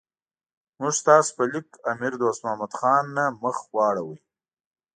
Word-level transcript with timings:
موږ 0.79 0.93
ستاسو 1.01 1.31
په 1.37 1.43
لیک 1.51 1.67
امیر 1.91 2.13
دوست 2.21 2.39
محمد 2.45 2.71
خان 2.79 3.03
نه 3.17 3.25
مخ 3.41 3.57
واړاو. 3.75 4.09